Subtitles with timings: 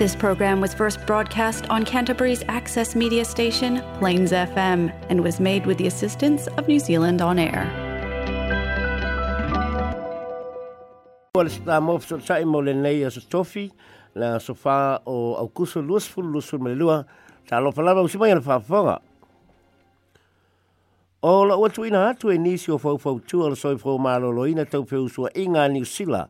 [0.00, 5.66] This program was first broadcast on Canterbury's access media station, Plains FM, and was made
[5.66, 7.64] with the assistance of New Zealand On Air.
[11.34, 11.80] Well, it's the
[14.14, 16.24] la sofa lusful
[16.62, 17.04] melua
[24.02, 26.26] malo loina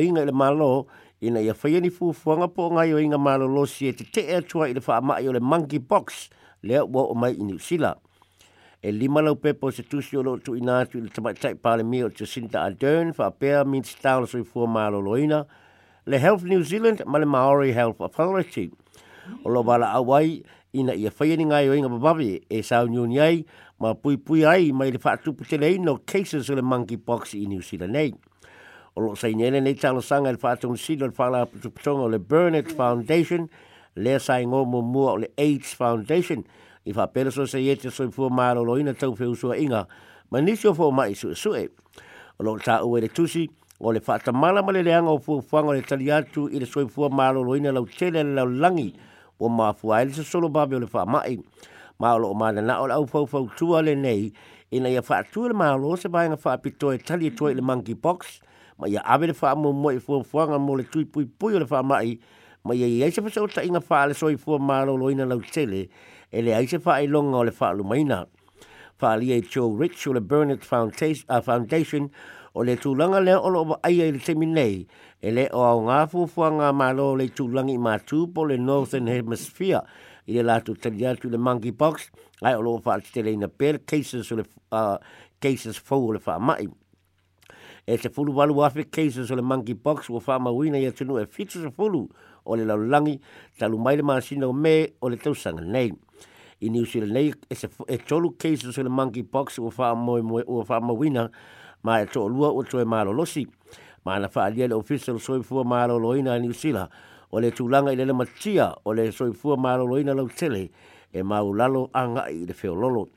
[0.00, 0.86] inga malo
[1.20, 4.68] ina ia whaia ni fuafuanga po ngai o inga malolosi e te te ea tua
[4.68, 6.30] i le wha o le monkey box
[6.62, 7.58] lea ua o mai i New
[8.82, 12.02] E lima lau pepo se tusi o loutu i nātu i le tamaitai pāle mi
[12.02, 15.42] o te Sinta Ardern wha pēr minti tāla sui fua maloloina
[16.06, 18.70] le Health New Zealand ma le Maori Health Authority.
[19.44, 20.40] O lo wala awai
[20.72, 23.44] ina ia whaia ni ngai o inga bababi e sau nyoni ai
[23.76, 27.34] ma pui pui ai mai le wha atupu tele ino cases o le monkey box
[27.36, 28.14] i New Zealand nei.
[28.94, 33.48] o lo sainele nei talosanga le un silo le whala putuputonga o le Burnett Foundation,
[33.94, 36.42] le sai ngō mō mua o le AIDS Foundation,
[36.86, 39.86] i whapere so se iete soi pua mālo loina tau pe usua inga,
[40.30, 41.66] ma nisi o fō mai sue sue.
[42.38, 43.46] O lo tā ue le tusi,
[43.78, 44.00] o le
[44.32, 47.42] mala ma le leanga o fuafuanga o le tali atu i le soi pua lo
[47.42, 48.94] loina lau tele le lau langi,
[49.38, 51.38] o māfua ele se solo babi o le mai,
[52.00, 54.32] Ma o lo māna na o le au fau tua le nei,
[54.72, 58.40] ina ia whātua le mālo se bāinga whāpito e tali e toi le monkeypox,
[58.80, 61.58] ma ia ave le wha mo mo i fuafuanga mo le tui pui pui o
[61.60, 62.18] le wha mai,
[62.64, 65.86] ma ia ia se pasau ta inga wha le soi fua mālo loina lau tele,
[66.32, 68.24] e le aise wha i longa o le wha lumaina.
[69.00, 72.08] Wha lia i Joe Rich o le Burnett Foundation, uh, ah, Foundation
[72.54, 74.86] o le tūlanga lea olo o aia i le temi nei,
[75.20, 79.84] e le o au ngā fuafuanga mālo le tūlanga ma mātū po le Northern Hemisphere,
[80.28, 82.10] i le lātou tali atu le monkeypox,
[82.44, 82.80] ai o loo
[83.12, 84.96] tele ina pēr cases, o le, ah,
[85.40, 86.68] cases fau o le wha mai.
[87.90, 91.18] e te fulu walu afe cases o le monkey box wa wha mawina ia tunu
[91.18, 92.08] e fitu sa fulu
[92.44, 93.20] o le laulangi
[93.58, 95.90] talu maile maasina o me o le tausanga nei.
[96.62, 99.88] I New Zealand nei e, se, e tolu cases o le monkey box wa wha
[99.96, 101.26] moe moe ua wha mawina
[101.82, 103.42] ma e to lua o toe maalo losi.
[104.04, 106.90] Ma na wha alia le official soifua maalo loina a New Zealand
[107.32, 110.70] o le tulanga i le le matia o le soifua maalo loina lau tele
[111.10, 113.08] e ulalo anga i le feololo.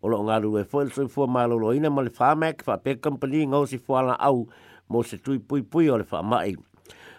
[0.00, 3.46] o lo ngaru e foi so fo malolo ina ma le famak fa pe company
[3.46, 4.46] ngau si fo ala au
[4.88, 6.54] mo se tui pui pui o le fa mai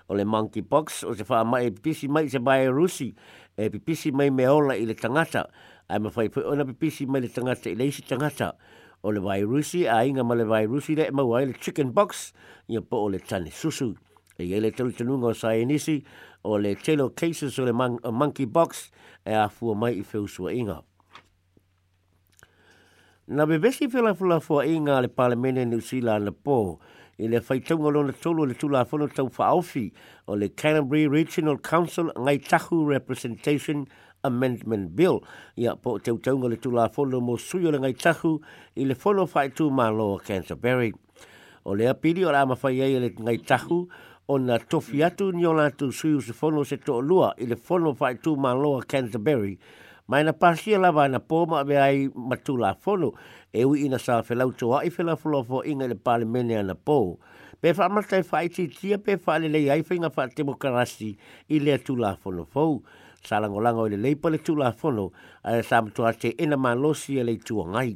[0.08, 3.12] o le monkey box o se fa mai e pisi mai se mai e rusi
[3.58, 5.44] e pisi mai me ola i le tangata
[5.92, 8.56] ai ma fai pui ona pisi mai le tangata i le isi tangata
[9.04, 12.32] o le vairusi a inga ma le vairusi le ma wai le chicken box
[12.72, 13.92] ia po o le tane susu
[14.40, 16.00] e ia le tolu tanunga o saenisi
[16.48, 17.76] o le telo cases o le
[18.12, 18.88] monkey box
[19.28, 20.80] e a fua mai i feusua inga.
[23.30, 26.80] Na bebesi fela fula fua inga le palemene ni usila na po,
[27.20, 29.92] i le whaitaunga lona tolu le tula afono tau whaofi
[30.28, 33.86] o le Canterbury Regional Council ngai tahu representation
[34.24, 35.22] Amendment Bill.
[35.62, 38.40] Ia po te utaunga le tula afono mo suyo le ngai tahu
[38.76, 40.92] i le fai whaitu ma loa Canterbury.
[41.68, 43.86] O le apiri o rama whai ei le ngai tahu
[44.28, 47.56] o na tofi atu ni o lātu suyo se whono se to lua i le
[47.56, 49.60] fai whaitu ma loa Canterbury
[50.10, 53.14] mai na pasia la va na poma ve ai matu la fono
[53.54, 56.26] e u ina sa fe lau tua i fe la folo fo inga le pale
[56.58, 57.20] ana po
[57.62, 60.26] pe fa ma tai e fai ti tia pe fa le le fe fainga fa
[60.34, 61.14] demokrasi
[61.54, 62.82] i le tu la fono fo
[63.24, 65.12] sa la ngola ngoi le e le pale tu la fono
[65.44, 67.94] a sa tu a te ina ma lo si le tu ngai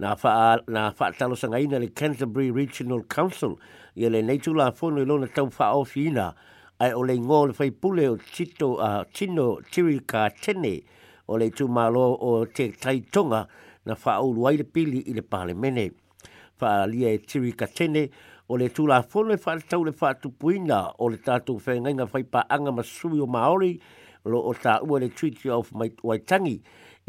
[0.00, 3.54] na fa na fa talo sa ngai na le Canterbury Regional Council
[3.94, 6.34] i le nei tu la fono i lona tau fa ofina
[6.80, 10.82] ai ole ngol fai pule o tito a chino tirika tene
[11.28, 13.42] o le tū malo o te taitonga
[13.86, 15.88] na fa o luai pili i le pale mene.
[16.58, 18.06] Fa lia e tiri ka tene
[18.48, 21.58] o le tū la fono e fa le tau le fa tupuina o le tatu
[21.66, 23.74] whenga inga fai pa anga masui o maori
[24.24, 25.70] lo o ta ua le Treaty of
[26.02, 26.56] Waitangi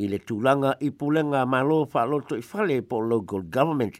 [0.03, 3.95] i le tulanga i pulenga malo fa loto i fale po local government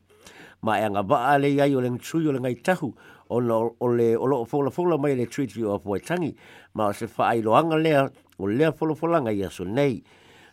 [0.62, 2.92] ma e anga waa le iai o le ngtrui o le ngai tahu
[3.30, 6.36] o, le o le o loo fola fola mai le Treaty of Waitangi
[6.74, 10.04] ma o se faa i loanga lea o lea fola fola ngai aso nei.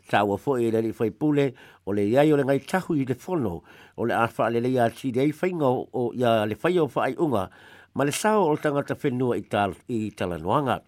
[0.08, 1.52] Ta ua fo e le fai pule
[1.84, 3.64] o le iai o le ngai tahu i le fono
[3.96, 7.50] o le afa le lea i dei whainga o ia le fai o faa unga
[7.94, 10.80] ma le sao o tangata whenua i, tal, i talanoanga.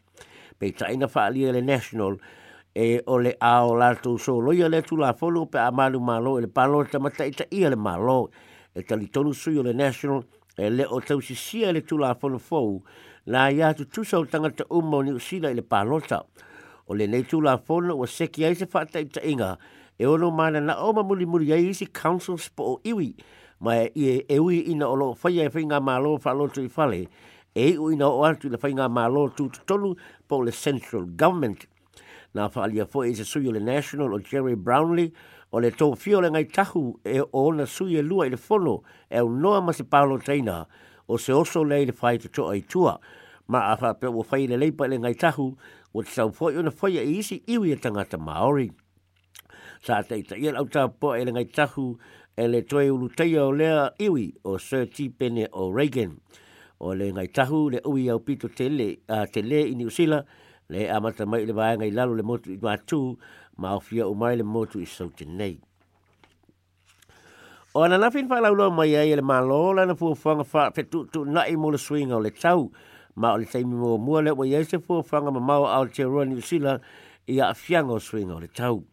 [0.58, 2.14] Pei taina faa lia le National
[2.70, 6.38] e o le ao lato so loia le tu la folo pe a malu malo
[6.38, 8.30] e le palo i ita ia le malo
[8.78, 10.22] e tali tonu sui o le national
[10.56, 12.80] e le o tau si sia le tula a fono fau
[13.26, 16.22] la ia tu tusa o tangata umma o ni usila i le palota
[16.86, 19.58] o le nei tula a fono o seki ai se fata i ta inga
[19.98, 23.16] e ono mana na oma muli muli ai isi councils po o iwi
[23.58, 26.60] ma e, e e, ui ina o lo faya e whainga ma lo fa lotu
[26.62, 27.08] i fale
[27.52, 29.96] e i ui na o antu i le whainga ma lo tu tonu
[30.28, 31.66] po le central government
[32.34, 35.12] na whaalia fo e se sui o le National o Jerry Brownlee
[35.52, 38.36] o le tau fio le ngai tahu e o na sui e lua i le
[38.36, 40.66] fono e o noa ma se palo teina
[41.08, 42.98] o se oso le i le whai te toa i tua
[43.48, 45.56] ma a wha peo o whai le leipa le ngai tahu
[45.94, 48.68] o te sau fo'i o na whai e isi iwi e tangata Māori.
[49.80, 51.96] Sa te ita ia lau tā po e le ngai tahu
[52.36, 55.08] e le toi ulu teia o lea iwi o Sir T.
[55.08, 56.18] Bennett o Reagan
[56.78, 59.88] o le ngai tahu le ui au pito te le, uh, te le i New
[59.88, 60.26] Zealand
[60.70, 63.16] le amata mai le vaenga i lalo le motu i atu
[63.56, 65.56] ma ofia o mai le motu i saute nei.
[67.74, 71.70] O ana nafin wha lauloa mai ai le na lana fuafanga wha tu nai mo
[71.70, 72.70] le swinga o le tau
[73.16, 76.24] ma o le taimi mo mua le wai se fuafanga ma mau au te roa
[76.26, 76.80] New Zealand
[77.26, 78.84] i a fianga o swinga o le tau.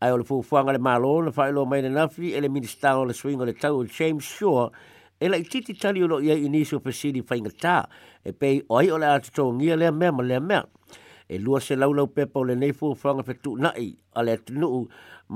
[0.00, 3.04] Ai o le fuafanga le malo na whaeloa mai le nafi e le minister o
[3.04, 4.70] le swinga o le tau o James Shaw
[5.20, 7.84] e la'i titi tali o lo ia inisi o pesiri whaingatā
[8.24, 10.64] e pei oi o le atu tōngia lea mea ma lea mea.
[11.30, 13.34] e lua se laulau pepa o le nei fua whanga pe
[13.64, 13.86] nai
[14.18, 14.80] a le atunuu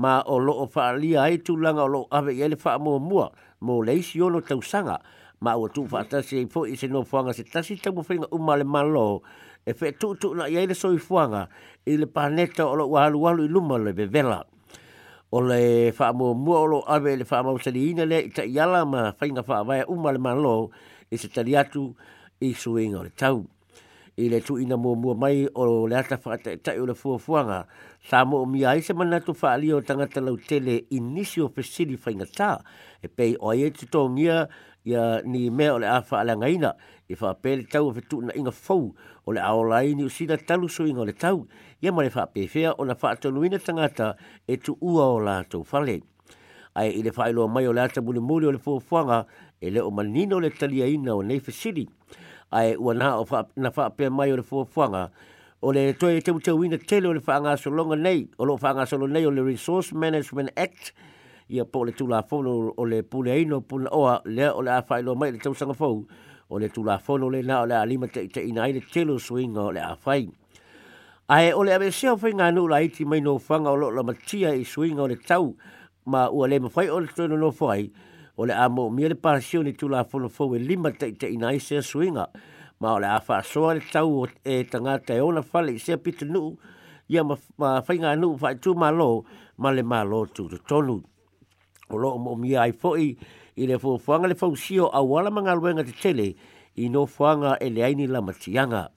[0.01, 2.99] ma o loo wha lia ai tu langa o loo awe i ele wha mua
[2.99, 3.25] mua
[3.61, 4.97] mo le isi ono tausanga
[5.39, 8.27] ma o tu wha atasi e fo i se no whanga se tasi tamu whinga
[8.35, 9.21] uma le malo
[9.65, 11.43] e whae tu tu na i ele soi whanga
[11.91, 14.39] i le paneta o loo wahalu walu i luma le bevela
[15.31, 15.59] o le
[15.97, 18.83] wha mua mua o loo awe le wha mau sali ina le i ta iala
[18.85, 20.53] ma whainga wha vaya uma le malo
[21.07, 21.85] i se tali atu
[22.43, 23.47] i suinga o le tau.
[24.17, 26.93] i le tu ina mua mua mai o le ata whaata e tai o le
[26.95, 27.67] fuafuanga.
[28.09, 30.85] Sa mo o mia se manatu tu whaali o tangata lau tele
[31.43, 32.63] o pesiri whaingatā.
[33.03, 34.47] E pei o ai e tutongia
[34.85, 36.73] ia ni mea o le a whaalangaina.
[37.09, 38.95] E whaapele tau o tu na inga fau
[39.25, 41.47] o le aolai ni usina talu suinga o le tau.
[41.83, 44.15] Ia ma le whaapewhea o na whaatoluina tangata
[44.47, 46.01] e tu ua o lātou whale.
[46.73, 49.25] Ai i le whaailoa mai o le ata muli muli o le fuafuanga
[49.59, 51.87] e le o manino le talia ina o nei fesiri
[52.55, 55.09] ai ua na o fa na fa pe mai o le fuafuanga
[55.61, 58.85] o le toe teu teu ina tele o le whaanga solonga nei o lo whaanga
[58.87, 60.93] solo nei o le Resource Management Act
[61.51, 64.79] ia po le tula fono o le pule aino puna oa lea o le a
[64.87, 66.07] whailo mai le tausanga fau
[66.49, 69.59] o le tula fono le na o le alima te te ina ile telo swinga
[69.61, 70.31] o le a whai
[71.55, 74.55] o le ave seo whai ngā nula iti mai no whanga o lo la matia
[74.55, 75.55] i swinga o le tau
[76.05, 77.91] ma ua le mawhai o le tono no whai
[78.35, 81.27] o le a mo mia le pasio ni tula fono fo e lima te te
[81.31, 82.27] ina i se suinga
[82.79, 85.95] ma o le a fa so le tau e tangata e ona fale i se
[85.97, 86.51] pita nu
[87.07, 89.23] ia ma, ma whainga nu wha tu malo
[89.57, 90.99] ma le malo tu to tonu
[91.89, 93.15] o lo mo mia ai fo i
[93.55, 96.35] i le fo fuanga le fausio a wala manga luenga te tele
[96.75, 98.91] i no fuanga e le aini la matianga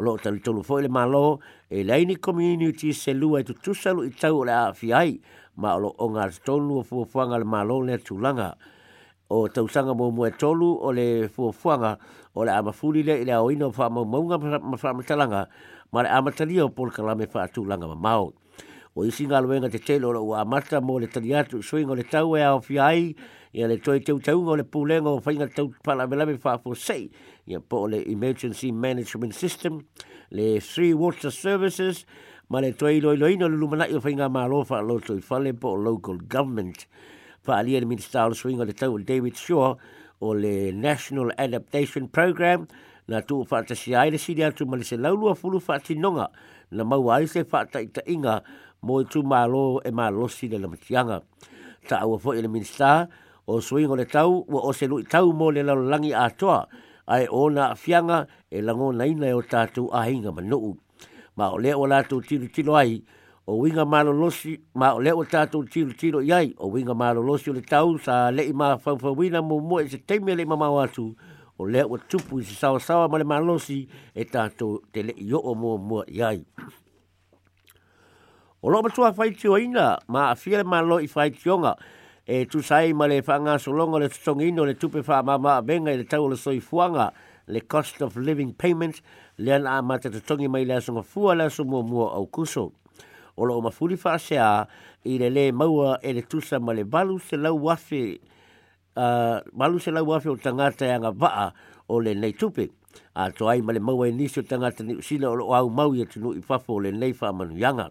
[0.02, 4.10] lo tali tolu fo le malo e le aini community se lua e tutusalu i
[4.16, 5.20] tau o le a fiai
[5.60, 8.56] ma o lo o ngā tonu o fuanga le malo le tulanga.
[9.28, 11.98] o tausanga mo mo tolu o le fuafuanga
[12.34, 15.48] o le amafuli le ile aoina o faa maunga ma faa matalanga
[15.92, 18.32] ma le amatalia o polka lame faa tulanga ma mao.
[18.96, 22.36] O isi ngā luenga te telo o amata mo le taliatu suing o le tau
[22.36, 23.14] e ao fiai
[23.52, 26.56] ia le toi teu taunga o le pulenga o whainga tau pala me lame faa
[26.58, 27.10] fo sei
[27.46, 29.80] ia po le emergency management system
[30.32, 32.06] le three water services
[32.48, 36.16] ma le toi loiloina le lumanai o whainga maa lofa lo toi fale po local
[36.16, 36.86] government.
[36.88, 37.17] Ia
[37.48, 39.72] fa ali e minister o swing o le tau David Shaw
[40.20, 42.68] o the National Adaptation Program
[43.08, 45.94] na tu fa ta si ai le sidia tu malise laulu a fulu fa ti
[45.96, 46.26] nonga
[46.76, 48.42] na mau ai se fa ta ita inga
[48.84, 51.22] mo tu malo e malo si le lamatianga
[51.88, 53.08] ta au fo e le minister
[53.48, 56.28] o swing o le tau wa o se lu tau mo le lalo langi a
[56.28, 56.68] toa
[57.08, 60.76] ai ona fianga e lango ina e o tatu ahinga manu
[61.40, 63.00] ma o le o la tu tilo tilo ai
[63.48, 67.48] o winga malo losi ma o leo tatou tiro tiro iai o winga malo losi
[67.48, 70.44] o le tau sa le i maa fawfa wina mo mo e se teime le
[70.44, 71.16] mamau atu
[71.58, 75.14] o leo tupu i se sawa sawa ma le malo losi e tatou te le
[75.16, 76.44] i o o mua mua iai.
[78.60, 81.72] O loo matua fai tio ina ma a fia le malo i fai tionga
[82.28, 85.62] e tu sai ma le so solonga le tutong ino le tupe wha mama a
[85.62, 87.14] benga i le tau le soi fuanga
[87.48, 89.00] le cost of living payments,
[89.38, 92.74] le ana a te tutongi mai le asunga fua le asunga mua mua au kuso
[93.38, 94.66] o lo mafuri fa se a
[95.06, 98.18] i le le maua e le tusa ma le balu se lau wafi
[98.98, 101.52] a uh, balu se lau wafi o tangata e anga vaa
[101.88, 102.66] o le nei tupe
[103.14, 105.70] a to ai ma le maua e nisi o tangata ni usina o lo au
[105.70, 107.90] mau i atunu i fafo o le nei fa manu yanga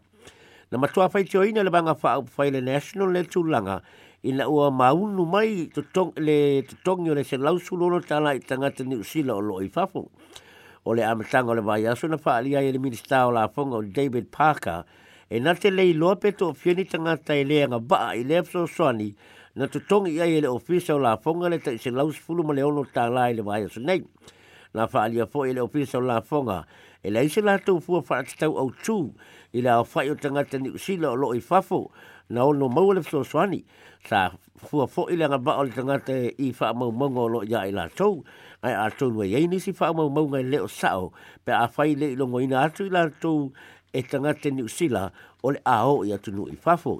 [0.71, 3.79] na matua fai te oina le banga fa au fai le national le tulanga
[4.27, 8.39] i na ua maunu mai tutong, le tutongi o le se lau sulono tala i
[8.43, 10.11] tangata ni usina o lo i fafo
[10.83, 13.79] o le amatanga o le vai aso na fa alia i le minister o fonga
[13.87, 14.83] David Parker
[15.29, 18.23] e na te lei loa peto o fieni tanga tai e lea nga baa i
[18.23, 19.13] lea pso soani
[19.55, 22.85] na tutongi ai ele ofisa o la fonga le ta se laus fulu ma leono
[22.93, 24.03] ta la ele vai asu nei.
[24.73, 26.63] Na faa lia fo ele ofisa o la fonga
[27.03, 29.11] e la isi la tau fua faa tau au tū
[29.53, 31.89] i la fai o tanga tani usila o loo i fafo
[32.29, 33.63] na ono mau le pso soani
[34.07, 37.27] sa fua fo ile nga baa o le tanga te i faa mau mongo o
[37.27, 38.23] loo ia i la tau
[38.63, 41.11] ai a tau lua yei nisi faa mau mau ngai leo sao
[41.43, 43.51] pe a fai le ilongo na atu i la tau
[43.93, 45.11] e tanga te ni usila
[45.43, 46.99] o le ao i atu nui fafo.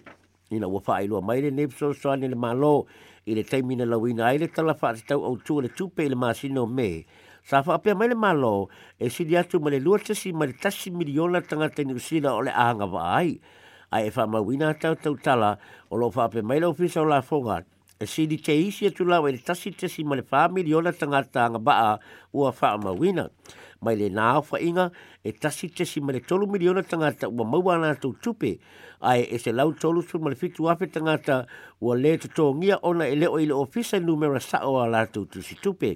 [0.50, 2.88] Ina wa wha ailua mai le nebso soa ni le malo
[3.26, 6.10] i le taimina lawina ai le tala wha te tau au tua le tupe i
[6.10, 7.04] le masino me.
[7.44, 10.54] Sa wha apia mai le malo e sili atu ma le lua tasi ma le
[10.54, 13.40] tasi miliona tanga te ni usila o le ahanga wa ai.
[13.92, 15.58] Ai e wha mawina tau tau tala
[15.92, 17.64] o lo wha apia mai le ofisa o la fonga
[18.00, 20.94] e sili te isi atu lawa i e le tasi tasi ma le wha miliona
[20.96, 22.00] tanga tanga ba'a
[22.32, 23.28] ua wha mawina
[23.84, 24.88] mai le nā awha inga
[25.24, 28.56] e tasi tasi ma le tolu miliona tangata ua maua nā tau tupe
[29.02, 31.46] ai e se lau tolu su ma fitu afe tangata
[31.82, 35.26] ua le tato ngia ona e leo i le ofisa numera sao a la tau
[35.26, 35.96] tusi tupe.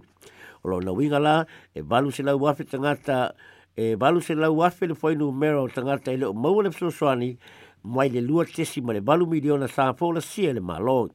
[0.63, 3.33] Olo na winga la e valu se lau afe tangata
[3.75, 7.38] e valu se lau afe le foi numera o tangata e leo maua le soswani
[7.83, 11.09] mai le lua tasi ma le valu miliona sa fola sia le malon.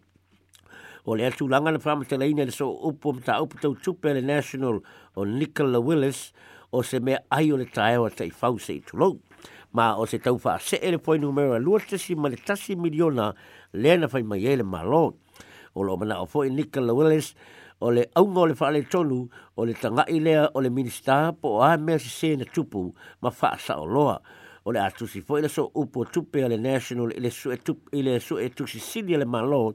[1.06, 4.80] O le atu langa whamata le le so upo mta upo tau tupe le national
[5.14, 6.32] o Nicola Willis,
[6.70, 9.20] o se mea ai o le taewa tai fau se itulou.
[9.72, 12.76] Ma o se tau faa se ele poi numero a lua tasi ma le tasi
[12.76, 13.34] miliona
[13.72, 15.16] lena fai mai ele ma lo.
[15.74, 17.34] O lo mana o foi Nicola Willis
[17.80, 21.32] o le aunga o le faale tonu o le tanga i lea o le minista
[21.32, 24.20] po a mea se se na tupu ma faa sa o loa.
[24.64, 27.56] O le atu si foi le so upo tupe a le national ele su e
[27.56, 29.74] tupu ele su e tu si sili ele ma lo.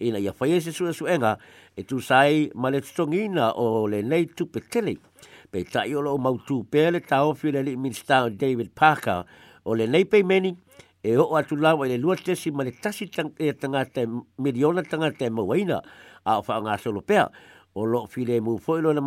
[0.00, 1.36] Ina ia faiese su e su enga
[1.76, 4.92] e tu sai ma le tutongina o le nei tupe tele.
[4.94, 5.10] Ina
[5.52, 9.18] Pe tai o loo mautū pea le taofi le li minsta o David Parker
[9.68, 10.52] o lenei peimeni
[11.04, 14.00] e o'o atu lawa i le lua tesi ma le tasi tang, e tangata
[14.38, 15.82] miliona tagata e mauaina
[16.24, 17.04] a o whaanga solo
[17.74, 19.02] o loo file mu foilo na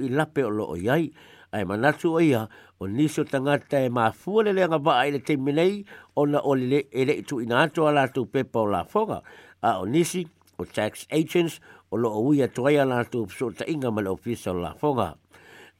[0.00, 1.12] i lape o loo iai
[1.52, 2.48] ai manatu o ia
[2.80, 5.84] o nisi o tagata e mafua le leanga waa i le teiminei
[6.16, 9.20] o na o le ele itu e ina ato ala tu pepa o lafoga fonga
[9.60, 10.24] a o nisi
[10.58, 14.56] o tax agents o loo uia toaia la tu so ta ma le ofisa o
[14.56, 15.18] lafoga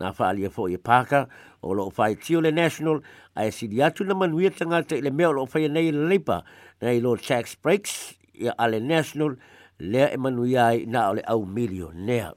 [0.01, 1.27] na fa'alia fo e pāka
[1.63, 3.01] o loo faitio le national
[3.37, 6.41] ae sili atu na manuia tagata i le mea o loo whaia nei le leipa
[6.81, 7.95] nai lo tax breaks
[8.41, 9.37] i a le national
[9.79, 12.33] lea e manuia ai na o le au milionea.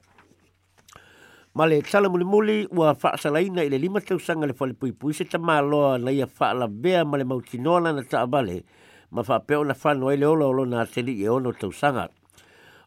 [1.56, 6.10] Ma le talamulimuli ua fa'asalaina i le lima tausaga le whale pui se tamaloa na
[6.12, 8.62] ia fa'alavea ma le mautinola na taabale
[9.10, 12.08] ma whapeo na whanua ai le ola olo na teli e ono tausaga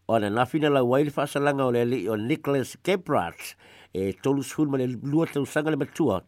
[0.09, 3.37] O na lau ai le fa'asalaga o le ali'i o Nicholas Keprat
[3.93, 6.21] e tolu sfulu ma le lua tausaga le matua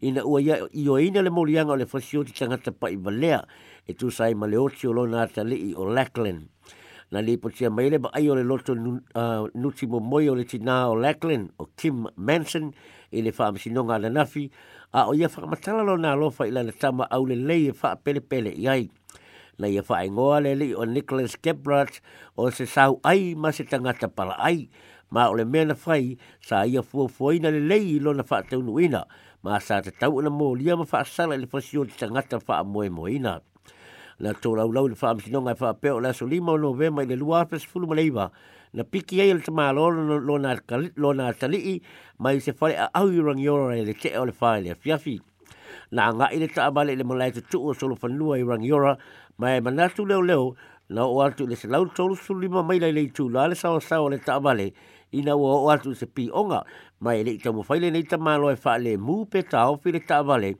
[0.00, 2.96] ina ua ia ioaina e le molianga o le fasi o te tangata pa i
[2.96, 3.44] malea
[3.86, 6.48] e tusai ma le oti o lona atalii o Lackland.
[7.12, 10.88] Na le ipotia mai le ai o le loto nuti mo moi o le tina
[10.88, 12.72] o Lackland o Kim Manson
[13.12, 14.50] i e le whaamasinonga na nafi
[14.92, 17.94] a o ia whakamatala lo nā lofa i lana tama au le lei e wha
[17.96, 18.88] pele pele i ai.
[19.60, 22.00] Na ia whaengoa le li o Nicholas Gebrat
[22.34, 24.70] o se sau ai ma se tangata para ai
[25.12, 29.00] ma o le mea na fai sa ia fuafuaina lelei i lona faataunuuina
[29.44, 33.32] ma sa tatau ona molia ma faasala i le fasi o le tagata faamoemoeina
[34.20, 37.16] na tolaulau i le faamasinoga e faapea o le aso lima o novema i le
[37.20, 38.30] lua fesefulu ma leiva
[38.72, 39.84] na piki ai le tamālo
[40.96, 41.76] lona talii
[42.18, 45.18] mai se fale aau i rangiora e le tee o le fā le afiafi
[45.92, 48.96] na agaʻi le taavale i le malae tutuu o solofanua i rangiora
[49.38, 50.56] ma e manatu leoleo
[50.88, 52.16] na o'o atu i le selau tolu
[52.64, 54.72] mai lai le itulā le saoasao o le taavale
[55.12, 56.60] ina ua o atu se pionga
[57.04, 60.50] mai le ita mo faile nei tamalo e faale mu pe tau fi le taavale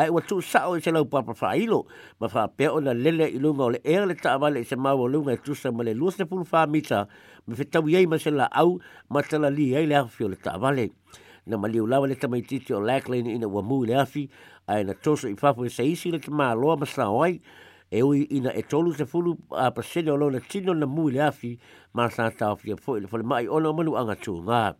[0.00, 1.80] ai ua tu sao i e se lau papa failo
[2.20, 5.04] ma fa pe ona lele i lunga o le ea le taavale i se mawa
[5.12, 7.00] lunga e tusa ma le luose pulu fa mita
[7.48, 8.70] ma fetau iei ma se la au
[9.12, 10.84] ma tala li ei le afi o le taavale
[11.48, 14.22] na maliu lawa le tamaititi o Lackland ina ua mu le afi
[14.72, 17.34] ai na toso i fafu e isi le tamaloa ma sao ai
[17.90, 21.22] e ui ina e tolu se fulu a pasele o lona tino na mui le
[21.22, 21.58] afi
[21.94, 24.74] ma sa tau fia fo le fole mai ona manu anga tu ngā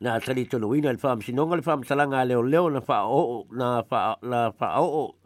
[0.00, 3.44] na tali tonu ina le fam sinonga le fam salanga leo leo na fa o
[3.52, 5.16] na fa na fa o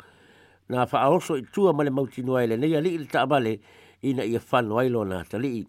[0.68, 3.60] na fa o so tua male mauti noa le nei ali le tabale
[4.02, 5.62] ina ia fano ai lona tali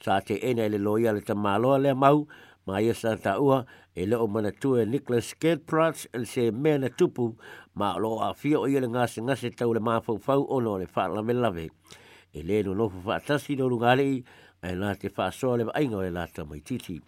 [0.00, 2.24] sa te ena ele loia le tamaloa le mau
[2.66, 3.64] ma ia sa taua
[3.98, 7.36] e leo mana tue Nicholas Gedprats el se mea na tupu
[7.74, 11.68] ma lo a fio i le ngase ngase tau le o ono le whaalame lave.
[12.32, 14.22] E le no nofu whaatasi no rungarei
[14.62, 17.00] e la te whaasoa le ainga o le lata mai titi.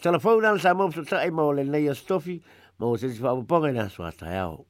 [0.00, 2.40] Telefona sa mōpso tae mao le neia stofi
[2.78, 4.64] ma o se si whaapoponga i nā swata au.